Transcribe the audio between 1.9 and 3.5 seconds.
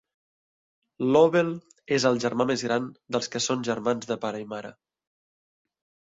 és el germà més gran dels que